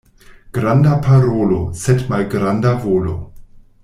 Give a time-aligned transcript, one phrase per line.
[0.57, 3.15] Granda parolo, sed malgranda volo.